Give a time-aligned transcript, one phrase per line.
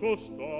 [0.00, 0.55] justo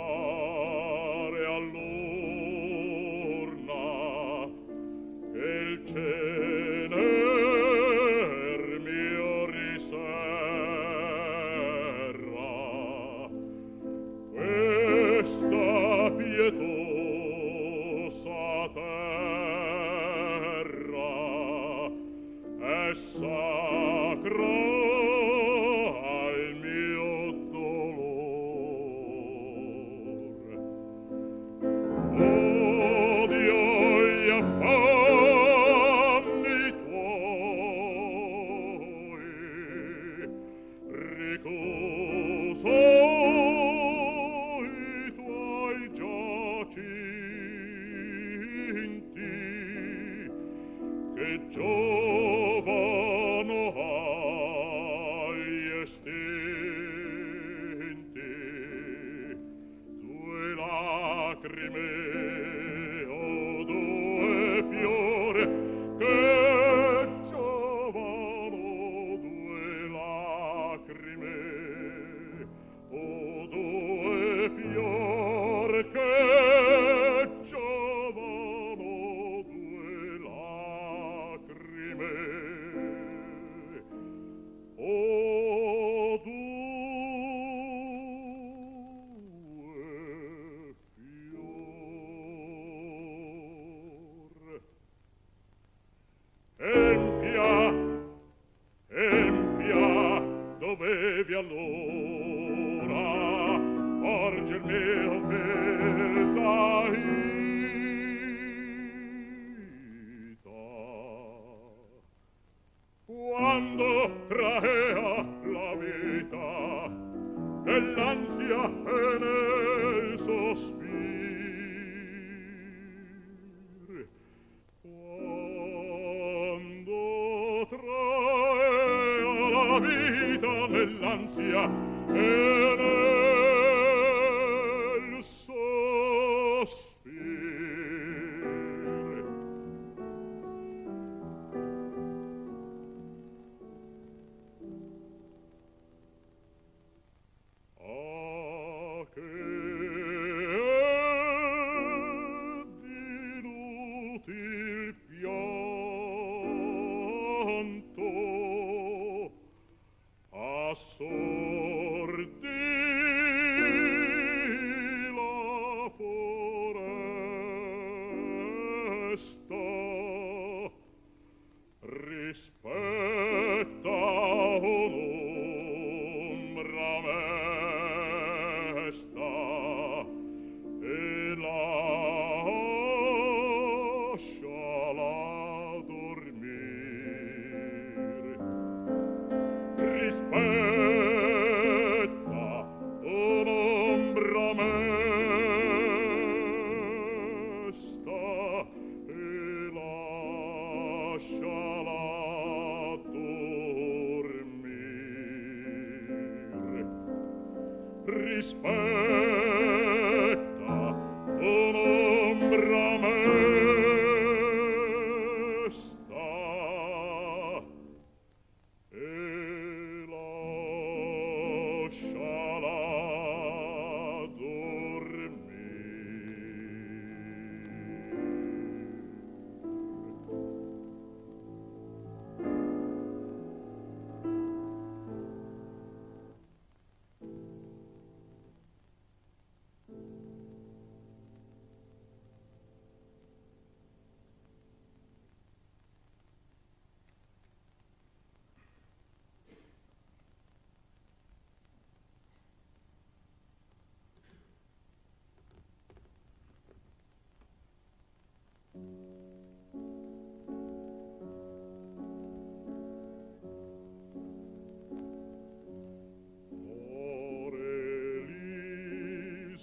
[208.36, 209.15] despair.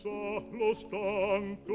[0.03, 1.73] lo stanco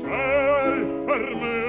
[0.00, 1.65] Ciel per me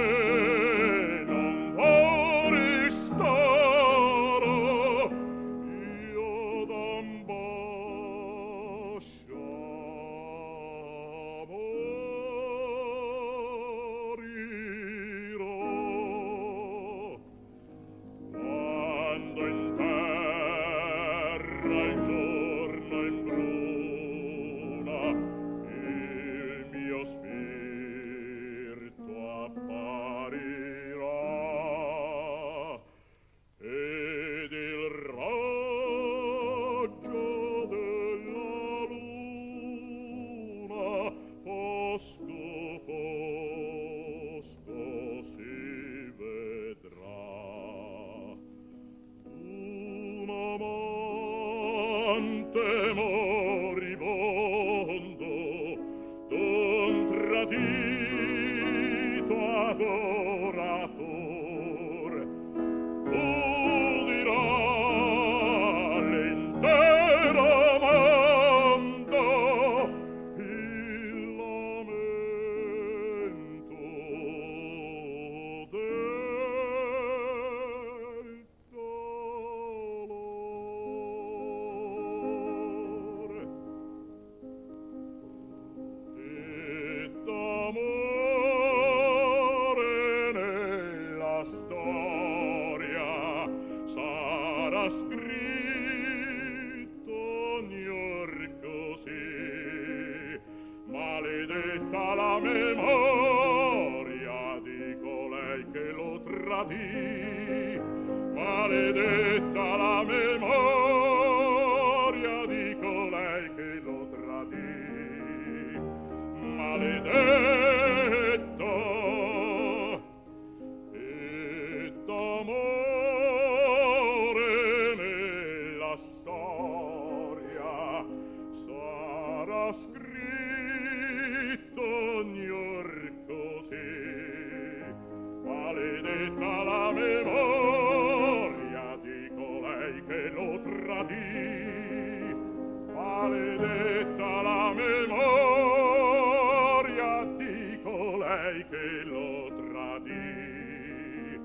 [148.38, 151.39] lei che lo tradì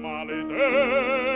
[0.00, 1.27] maledetto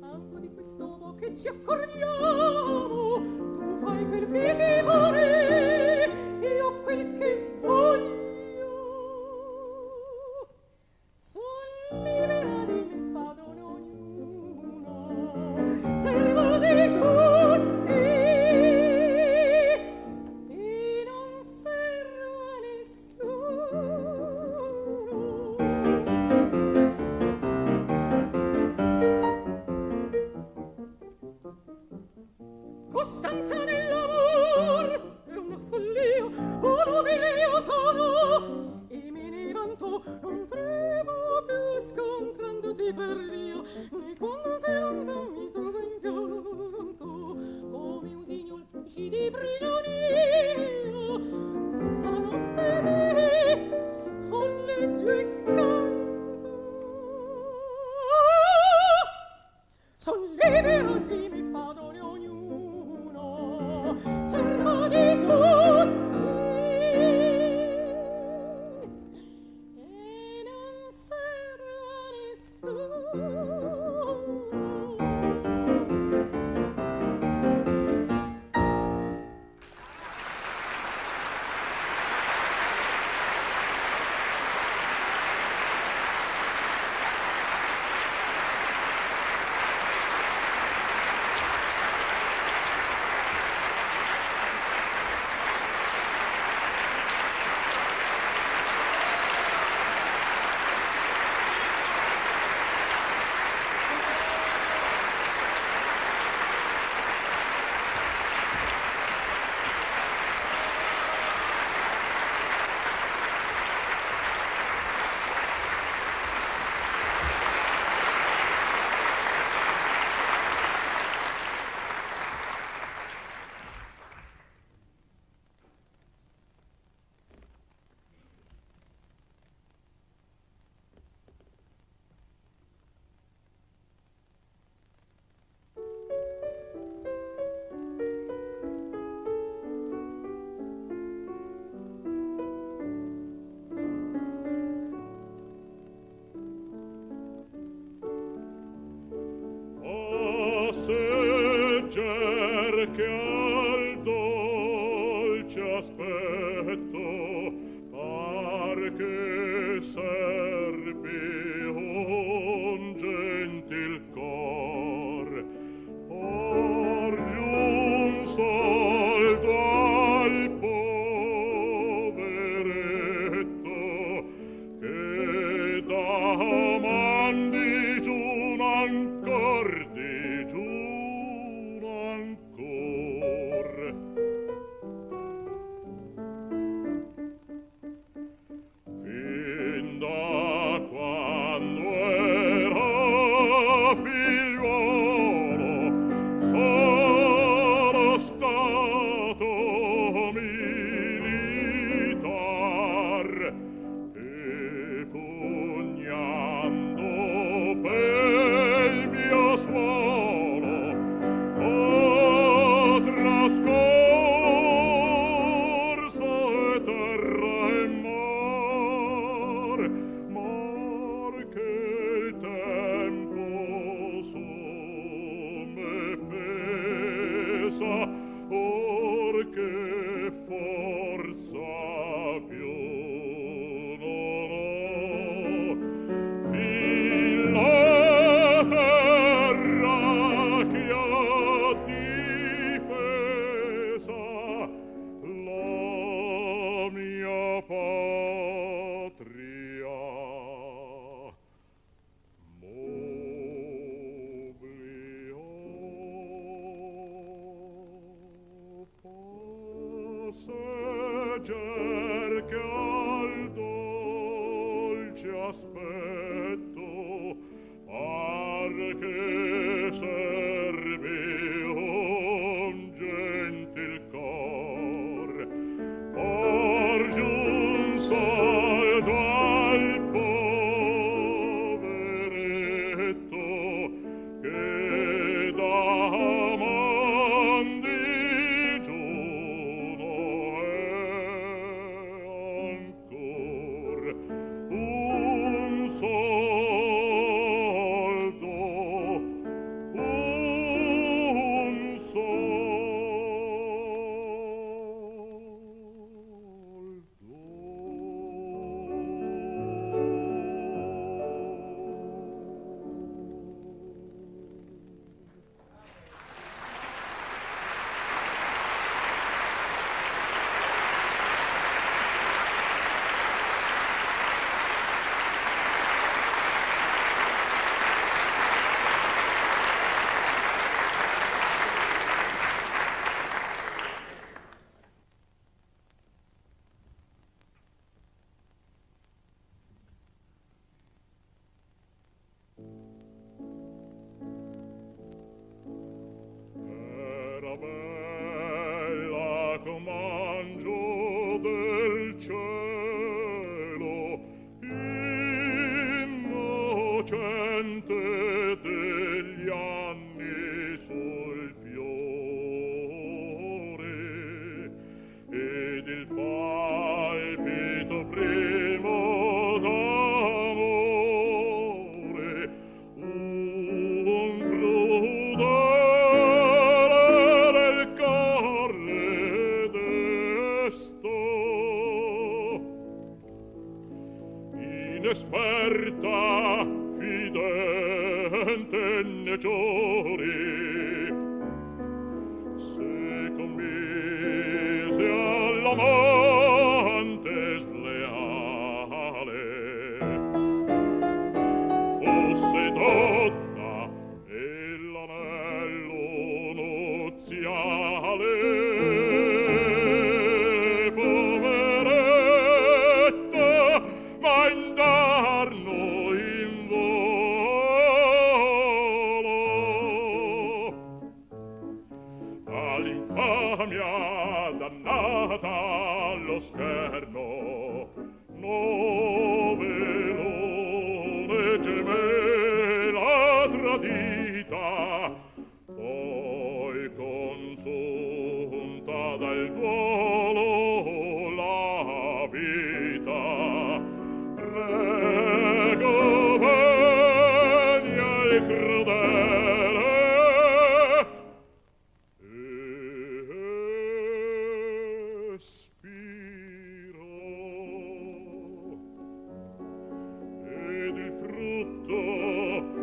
[0.00, 2.47] Alma di quest'uomo che ci accordiamo.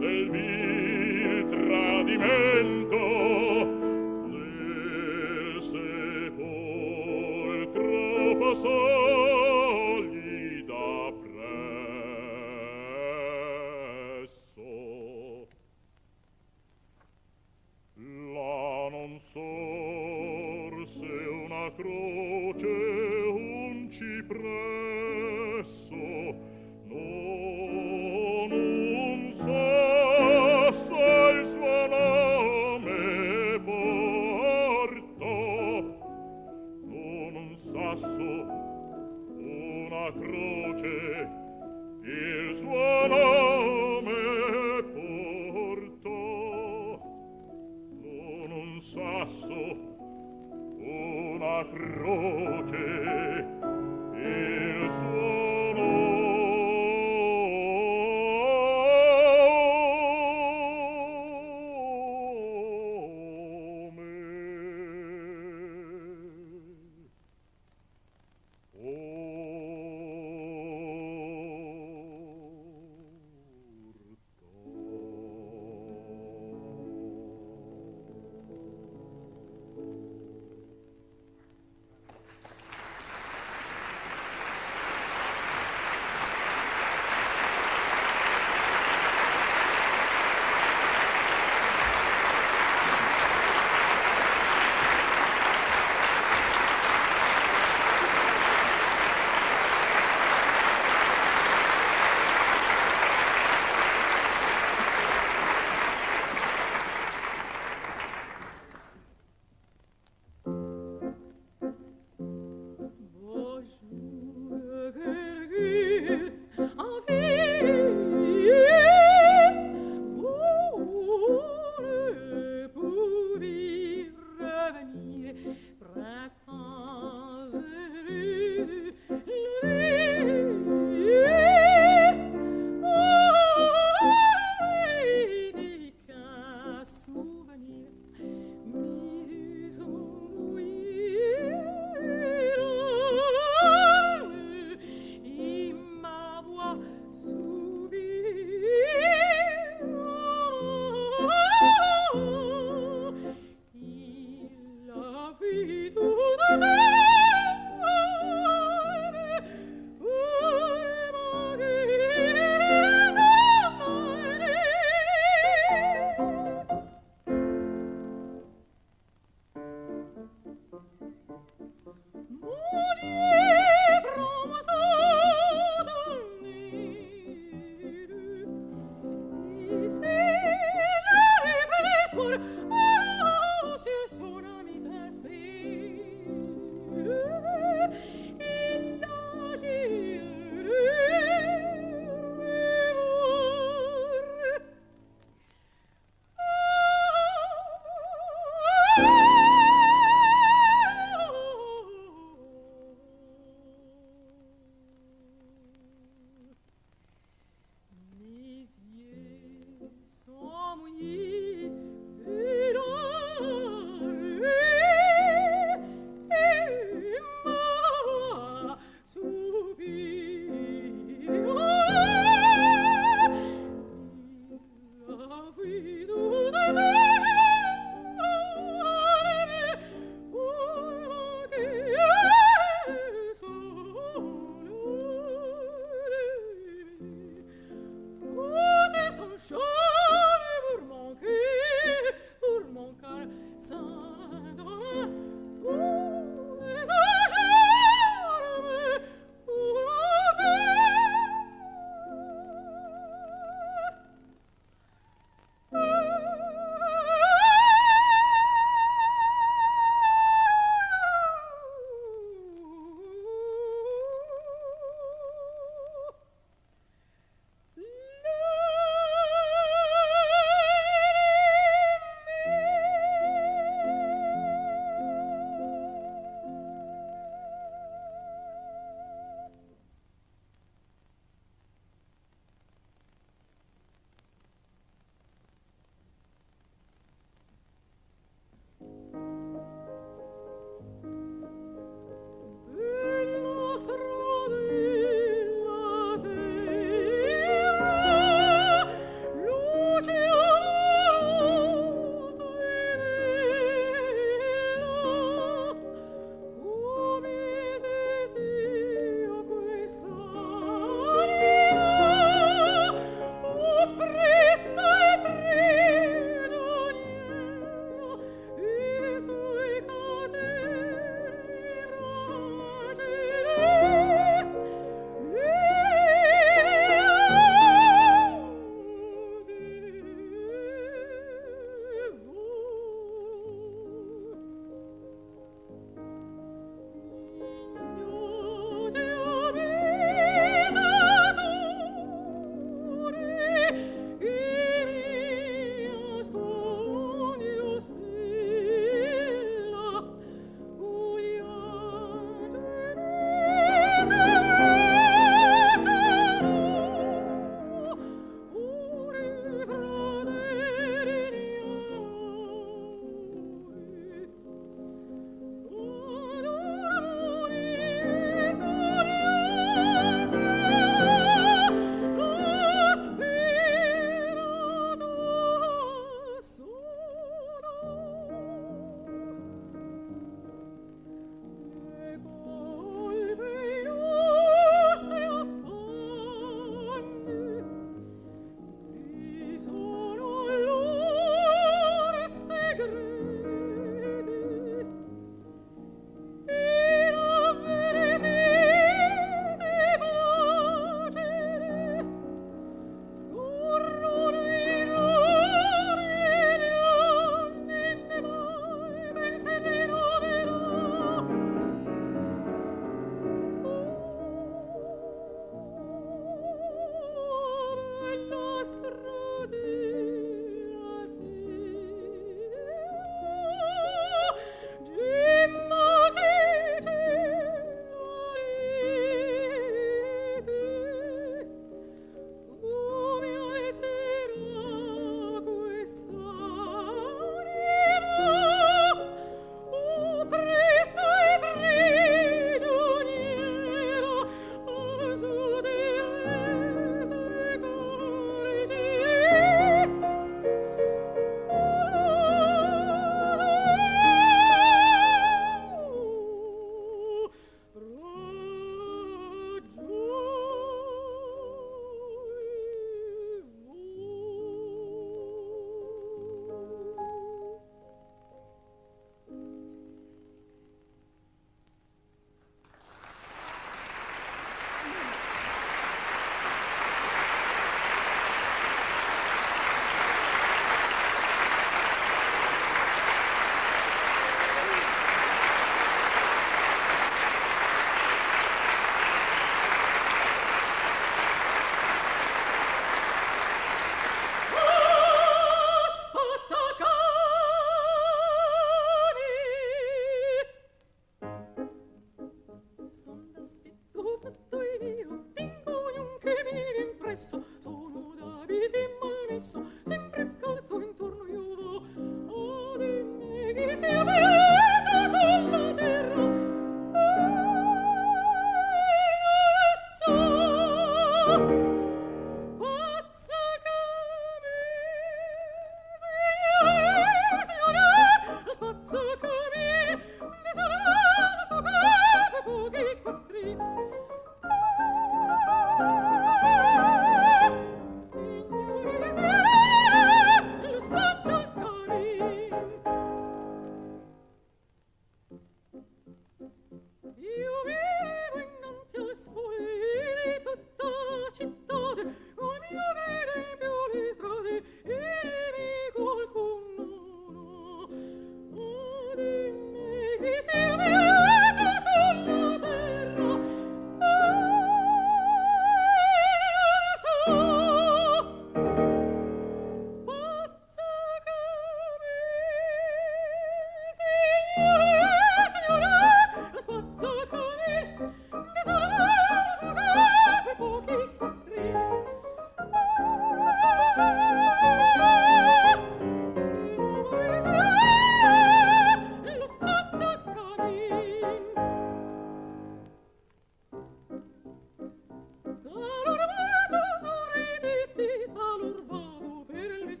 [0.00, 2.79] del vil tradimento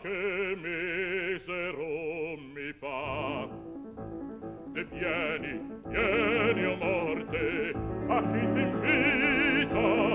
[0.00, 3.48] che misero mi fa.
[4.76, 7.72] E vieni vieni o morte
[8.08, 10.13] a chi ti invita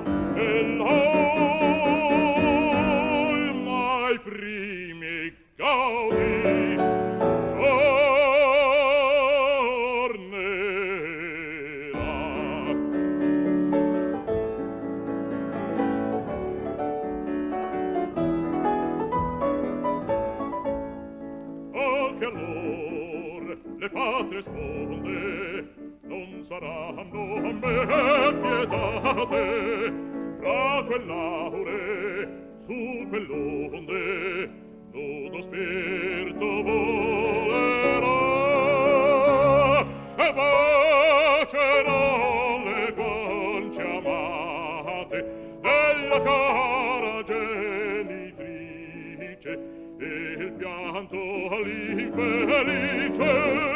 [52.19, 53.68] felice.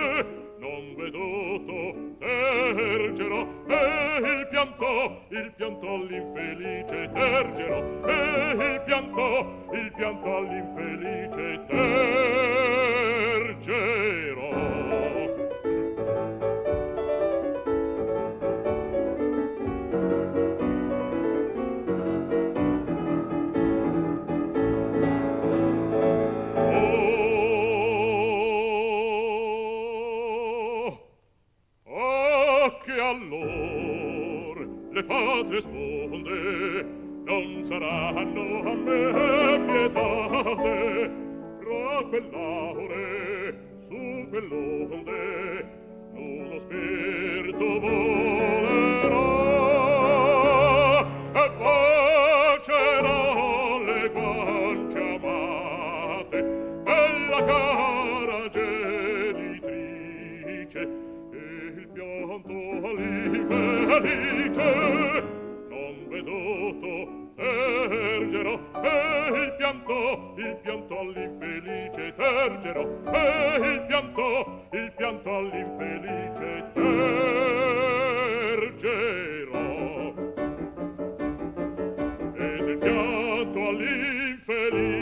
[83.73, 84.92] All'infelice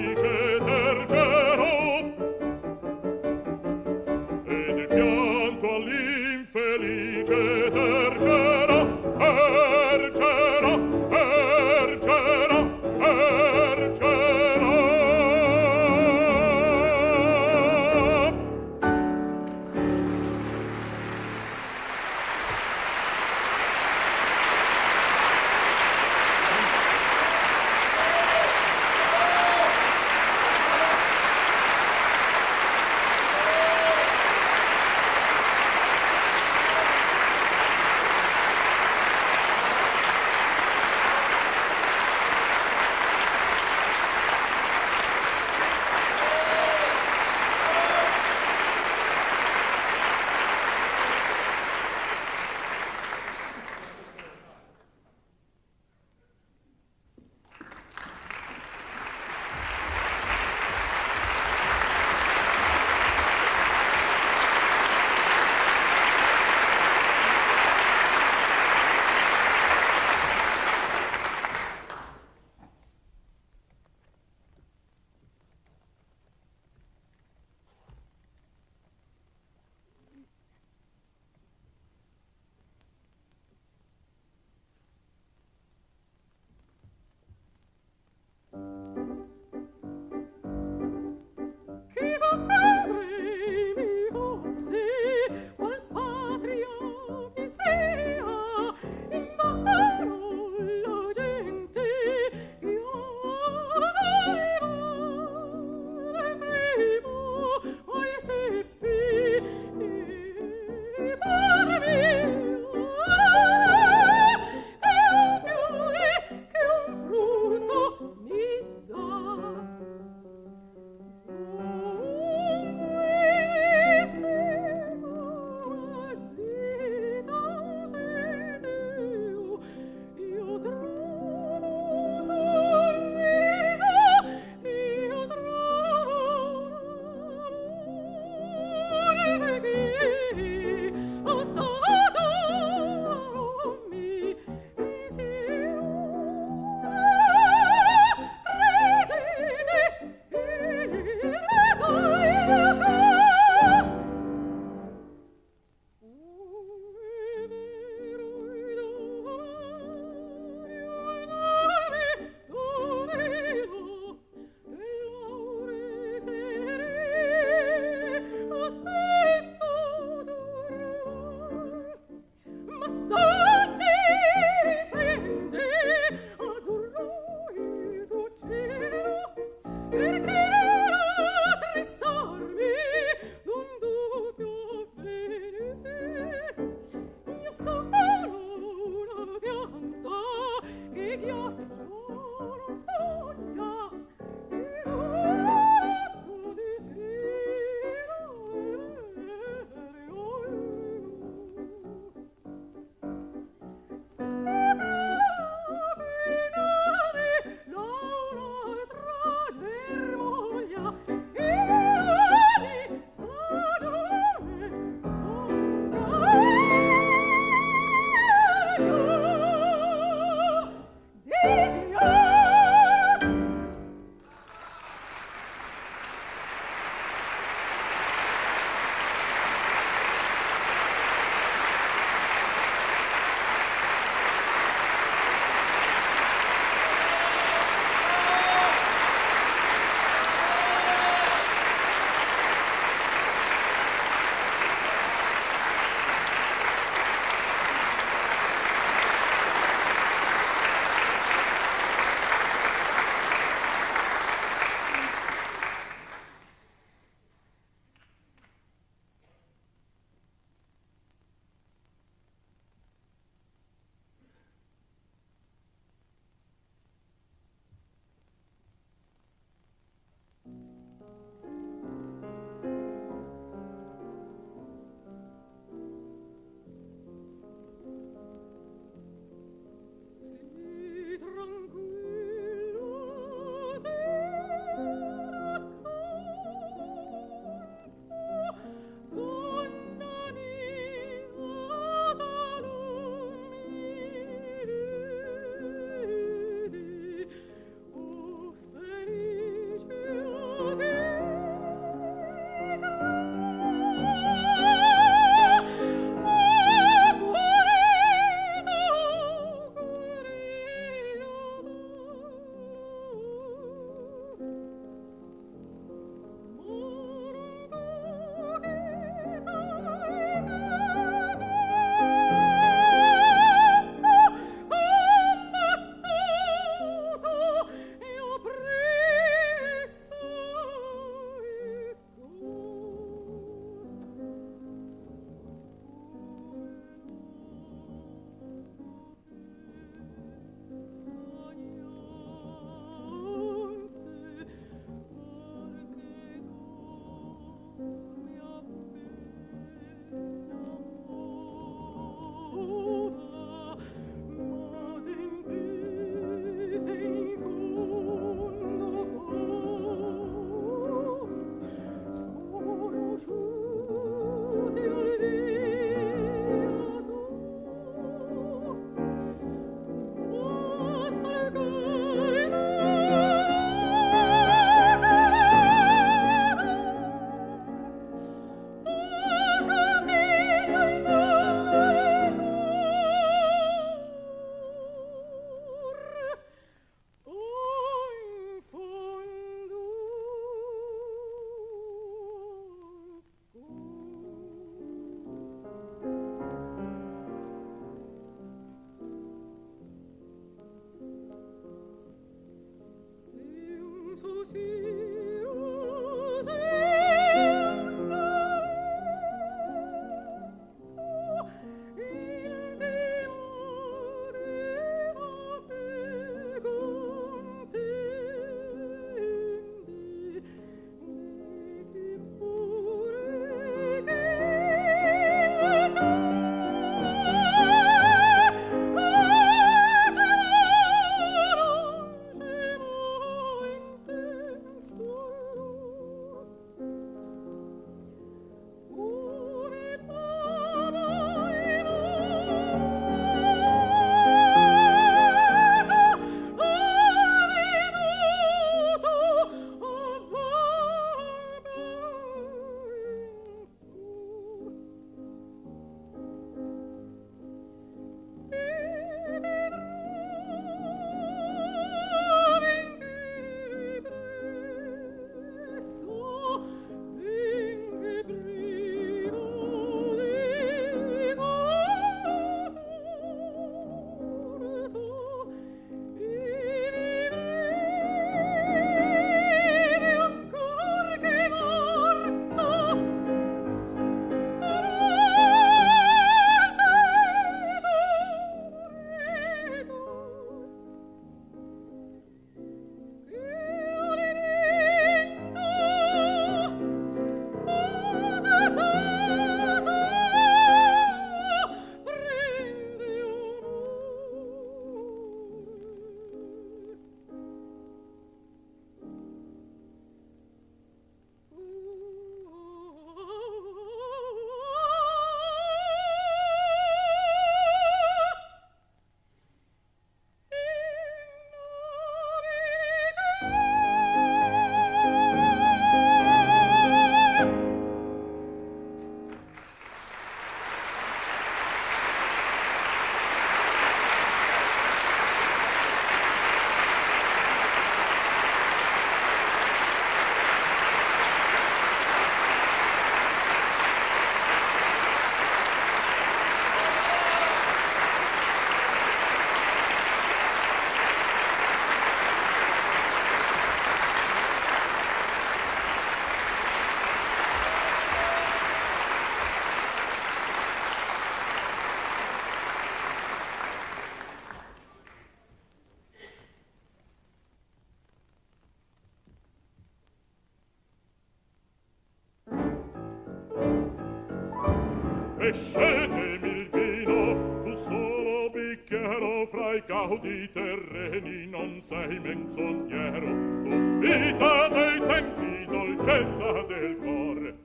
[575.42, 583.26] Pescetemi il vino, tu solo bicchiero, fra i caudi terreni non sei menzognero,
[583.63, 587.58] tu vita dei sensi, dolcezza del cuore.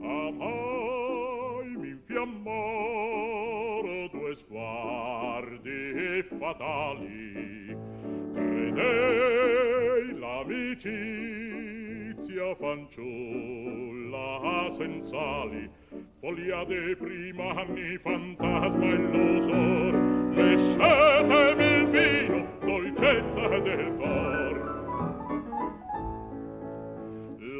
[0.00, 7.76] Amai mi infiammoro due sguardi fatali,
[8.32, 15.70] credei l'amicizia fanciulla senz'ali,
[16.24, 19.92] Folia de prima anni fantasma illusor
[20.36, 24.56] Mescetemi il vino, dolcezza del cor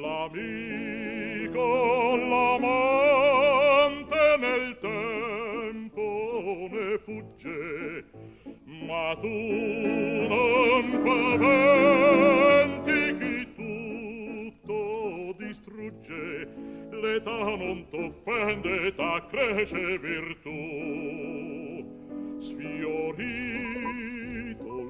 [0.00, 1.68] L'amico,
[2.30, 6.08] l'amante nel tempo
[6.72, 8.04] ne fugge
[8.64, 9.36] Ma tu
[10.32, 11.93] non paventi
[17.14, 20.50] veta non t'offendeta cresce virtù.
[22.38, 23.12] Sfiorito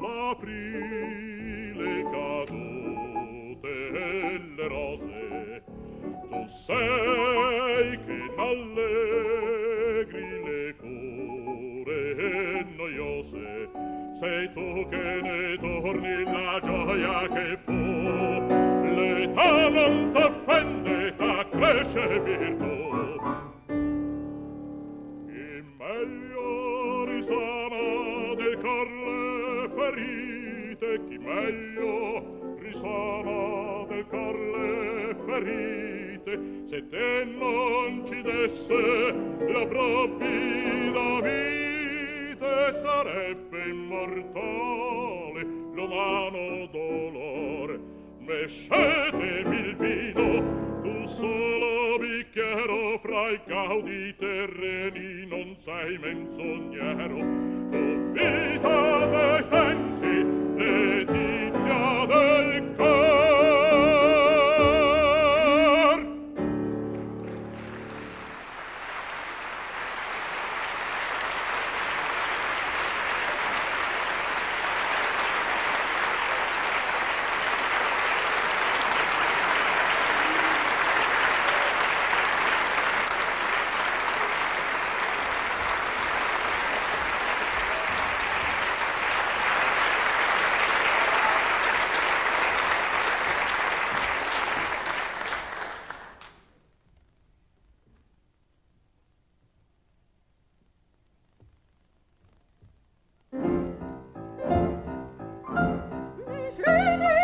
[0.00, 3.74] l'aprile cadute
[4.56, 5.62] le rose
[6.30, 13.68] tu sei che n'allegri le cure noiose.
[14.12, 17.72] Sei tu che ne torni la gioia che fu.
[18.94, 20.83] L'età non t'offende
[21.64, 22.74] cresce virtù.
[25.28, 36.86] E meglio risana del cor le ferite chi meglio risana del cor le ferite se
[36.88, 39.14] te non ci desse
[39.48, 45.42] la provvida vite sarebbe immortale
[45.72, 47.93] l'umano dolore
[48.24, 57.16] mescetemi il vino tu solo bicchiero fra i caudi terreni non sei menzognero.
[57.70, 60.26] Dubita dei sensi
[60.56, 62.53] letizia del
[106.56, 107.23] schöne